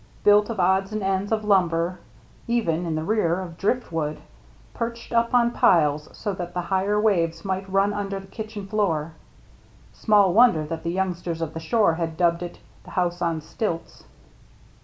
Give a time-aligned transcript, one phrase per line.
[0.23, 1.99] Built of odds and ends of lumber,
[2.47, 4.19] even, in the rear, of drift wood,
[4.73, 8.65] perched up on piles so that the higher waves might run up under the kitchen
[8.65, 9.13] floor,
[9.93, 14.03] small wonder that the youngsters of the shore had dubbed it" the house on stilts."